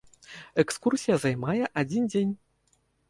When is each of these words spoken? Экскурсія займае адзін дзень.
Экскурсія 0.63 1.17
займае 1.25 1.61
адзін 1.83 2.11
дзень. 2.15 2.33